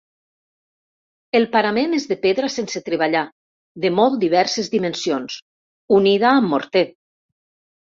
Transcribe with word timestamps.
El 1.39 1.43
parament 1.55 1.93
és 1.97 2.07
de 2.13 2.17
pedra 2.23 2.49
sense 2.53 2.81
treballar, 2.87 3.23
de 3.85 3.93
molt 3.99 4.19
diverses 4.25 4.73
dimensions, 4.79 5.39
unida 6.01 6.33
amb 6.35 6.53
morter. 6.57 6.87